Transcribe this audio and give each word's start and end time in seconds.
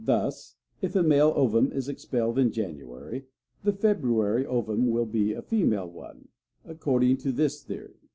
Thus, 0.03 0.55
if 0.81 0.95
a 0.95 1.03
male 1.03 1.31
ovum 1.35 1.71
is 1.71 1.87
expelled 1.87 2.39
in 2.39 2.51
January, 2.51 3.27
the 3.63 3.71
February 3.71 4.43
ovum 4.47 4.87
will 4.89 5.05
be 5.05 5.31
a 5.31 5.43
female 5.43 5.91
one, 5.91 6.29
according 6.65 7.17
to 7.17 7.31
this 7.31 7.61
theory. 7.61 7.99